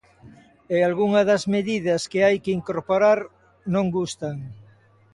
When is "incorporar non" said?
2.59-3.85